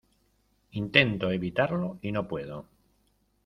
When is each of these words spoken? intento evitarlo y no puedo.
intento 0.71 1.29
evitarlo 1.29 1.99
y 2.01 2.11
no 2.11 2.27
puedo. 2.27 2.65